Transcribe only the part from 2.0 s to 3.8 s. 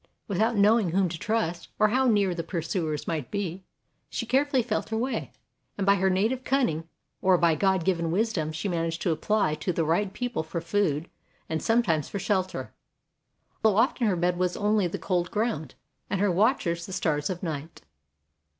near the pursuers might be,